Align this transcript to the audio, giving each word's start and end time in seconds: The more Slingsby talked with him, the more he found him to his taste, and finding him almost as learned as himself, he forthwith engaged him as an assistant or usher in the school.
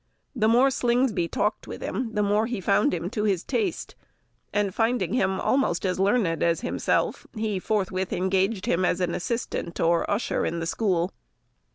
The 0.35 0.47
more 0.47 0.71
Slingsby 0.71 1.27
talked 1.27 1.67
with 1.67 1.83
him, 1.83 2.13
the 2.15 2.23
more 2.23 2.47
he 2.47 2.59
found 2.59 2.91
him 2.91 3.07
to 3.11 3.23
his 3.25 3.43
taste, 3.43 3.93
and 4.51 4.73
finding 4.73 5.13
him 5.13 5.39
almost 5.39 5.85
as 5.85 5.99
learned 5.99 6.41
as 6.41 6.61
himself, 6.61 7.27
he 7.35 7.59
forthwith 7.59 8.11
engaged 8.11 8.65
him 8.65 8.83
as 8.83 8.99
an 8.99 9.13
assistant 9.13 9.79
or 9.79 10.09
usher 10.09 10.43
in 10.43 10.59
the 10.59 10.65
school. 10.65 11.11